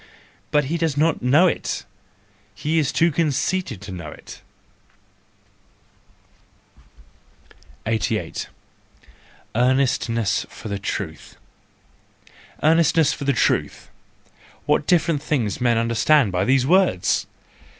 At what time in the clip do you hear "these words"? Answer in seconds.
16.45-17.27